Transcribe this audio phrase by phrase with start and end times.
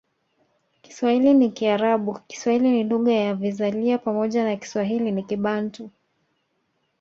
[0.81, 5.89] Kiswahili ni Kiarabu Kiswahili ni lugha ya vizalia pamoja na Kiswahili ni Kibantu